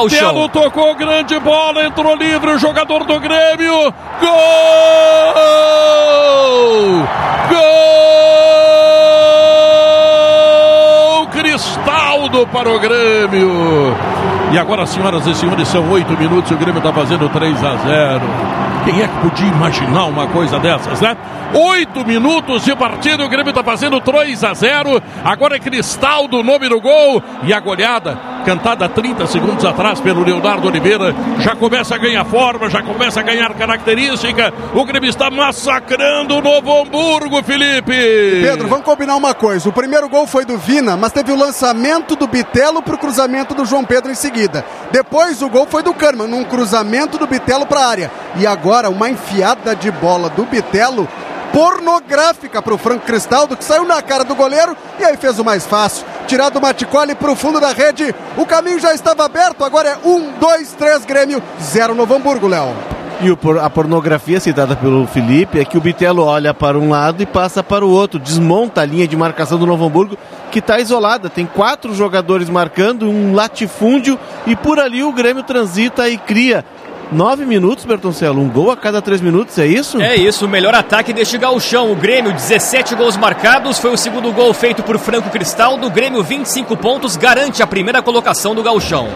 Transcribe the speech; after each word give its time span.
Gauchão. 0.00 0.48
tocou 0.48 0.94
grande 0.94 1.38
bola, 1.40 1.84
entrou 1.84 2.14
livre 2.14 2.52
o 2.52 2.58
jogador 2.58 3.04
do 3.04 3.20
Grêmio. 3.20 3.92
Gol! 4.20 4.30
Gol! 7.50 7.60
Cristaldo 11.32 12.46
para 12.46 12.70
o 12.70 12.78
Grêmio. 12.78 13.96
E 14.52 14.58
agora, 14.58 14.86
senhoras 14.86 15.26
e 15.26 15.34
senhores, 15.34 15.68
são 15.68 15.90
oito 15.90 16.16
minutos 16.16 16.50
e 16.50 16.54
o 16.54 16.56
Grêmio 16.56 16.78
está 16.78 16.92
fazendo 16.92 17.28
3 17.28 17.64
a 17.64 17.76
0. 17.76 18.20
Quem 18.84 19.02
é 19.02 19.06
que 19.06 19.16
podia 19.18 19.46
imaginar 19.46 20.06
uma 20.06 20.26
coisa 20.26 20.58
dessas, 20.58 21.00
né? 21.00 21.16
Oito 21.52 22.06
minutos 22.06 22.64
de 22.64 22.74
partida, 22.74 23.24
o 23.24 23.28
Grêmio 23.28 23.50
está 23.50 23.62
fazendo 23.62 24.00
3 24.00 24.42
a 24.44 24.54
0. 24.54 25.02
Agora 25.24 25.56
é 25.56 25.58
Cristaldo, 25.58 26.38
o 26.38 26.42
nome 26.42 26.68
do 26.68 26.80
gol. 26.80 27.22
E 27.42 27.52
a 27.52 27.60
goleada, 27.60 28.18
cantada 28.44 28.88
30 28.88 29.26
segundos 29.26 29.64
atrás 29.64 30.00
pelo 30.00 30.22
Leonardo 30.22 30.66
Oliveira, 30.66 31.14
já 31.38 31.54
começa 31.54 31.94
a 31.94 31.98
ganhar 31.98 32.24
forma, 32.24 32.68
já 32.68 32.82
começa 32.82 33.20
a 33.20 33.22
ganhar 33.22 33.52
característica. 33.54 34.52
O 34.74 34.84
Grêmio 34.84 35.08
está 35.08 35.30
massacrando 35.30 36.36
o 36.36 36.40
Novo 36.40 36.80
Hamburgo, 36.80 37.42
Felipe. 37.42 37.92
Pedro, 38.42 38.68
vamos 38.68 38.84
combinar 38.84 39.16
uma 39.16 39.34
coisa. 39.34 39.68
O 39.68 39.72
primeiro 39.72 40.08
gol 40.08 40.26
foi 40.26 40.44
do 40.44 40.56
Vina, 40.56 40.96
mas 40.96 41.12
teve 41.12 41.32
o 41.32 41.36
lançamento 41.36 42.16
do 42.16 42.26
Bitelo 42.26 42.82
para 42.82 42.94
o 42.94 42.98
cruzamento 42.98 43.54
do 43.54 43.64
João 43.64 43.84
Pedro 43.84 44.10
em 44.10 44.14
seguida. 44.14 44.64
Depois 44.90 45.42
o 45.42 45.48
gol 45.48 45.66
foi 45.66 45.82
do 45.82 45.94
Kahneman, 45.94 46.28
num 46.28 46.44
cruzamento 46.44 47.18
do 47.18 47.26
Bitelo 47.26 47.66
para 47.66 47.80
a 47.80 47.88
área. 47.88 48.10
E 48.36 48.46
agora 48.46 48.90
uma 48.90 49.10
enfiada 49.10 49.74
de 49.74 49.90
bola 49.90 50.28
do 50.30 50.44
Bitelo 50.44 51.08
pornográfica 51.52 52.62
para 52.62 52.74
o 52.74 52.78
Franco 52.78 53.04
Cristaldo, 53.04 53.56
que 53.56 53.64
saiu 53.64 53.84
na 53.84 54.00
cara 54.00 54.24
do 54.24 54.34
goleiro 54.34 54.76
e 54.98 55.04
aí 55.04 55.16
fez 55.16 55.38
o 55.38 55.44
mais 55.44 55.66
fácil. 55.66 56.06
Tirado 56.30 56.60
o 56.60 56.62
Maticoli 56.62 57.16
para 57.16 57.32
o 57.32 57.34
fundo 57.34 57.58
da 57.58 57.72
rede, 57.72 58.14
o 58.36 58.46
caminho 58.46 58.78
já 58.78 58.94
estava 58.94 59.24
aberto, 59.24 59.64
agora 59.64 59.88
é 59.88 60.08
um, 60.08 60.30
dois, 60.38 60.72
três 60.74 61.04
Grêmio, 61.04 61.42
zero 61.60 61.92
Novo 61.92 62.14
Hamburgo, 62.14 62.46
Léo. 62.46 62.72
E 63.20 63.36
a 63.60 63.68
pornografia 63.68 64.38
citada 64.38 64.76
pelo 64.76 65.08
Felipe 65.08 65.58
é 65.58 65.64
que 65.64 65.76
o 65.76 65.80
Bitelo 65.80 66.22
olha 66.22 66.54
para 66.54 66.78
um 66.78 66.88
lado 66.88 67.20
e 67.20 67.26
passa 67.26 67.64
para 67.64 67.84
o 67.84 67.90
outro, 67.90 68.20
desmonta 68.20 68.80
a 68.80 68.84
linha 68.84 69.08
de 69.08 69.16
marcação 69.16 69.58
do 69.58 69.66
Novo 69.66 69.84
Hamburgo, 69.84 70.16
que 70.52 70.60
está 70.60 70.78
isolada. 70.78 71.28
Tem 71.28 71.44
quatro 71.44 71.92
jogadores 71.92 72.48
marcando, 72.48 73.10
um 73.10 73.34
latifúndio, 73.34 74.16
e 74.46 74.54
por 74.54 74.78
ali 74.78 75.02
o 75.02 75.12
Grêmio 75.12 75.42
transita 75.42 76.08
e 76.08 76.16
cria 76.16 76.64
Nove 77.12 77.44
minutos, 77.44 77.84
Bertoncello, 77.84 78.40
um 78.40 78.48
gol 78.48 78.70
a 78.70 78.76
cada 78.76 79.02
três 79.02 79.20
minutos, 79.20 79.58
é 79.58 79.66
isso? 79.66 80.00
É 80.00 80.14
isso, 80.14 80.46
o 80.46 80.48
melhor 80.48 80.74
ataque 80.74 81.12
deste 81.12 81.36
gauchão. 81.36 81.90
O 81.90 81.96
Grêmio, 81.96 82.32
17 82.32 82.94
gols 82.94 83.16
marcados, 83.16 83.78
foi 83.78 83.92
o 83.92 83.96
segundo 83.96 84.32
gol 84.32 84.54
feito 84.54 84.80
por 84.84 84.96
Franco 84.96 85.28
Cristal. 85.28 85.76
Do 85.76 85.90
Grêmio, 85.90 86.22
25 86.22 86.76
pontos, 86.76 87.16
garante 87.16 87.62
a 87.62 87.66
primeira 87.66 88.00
colocação 88.00 88.54
do 88.54 88.62
gauchão. 88.62 89.08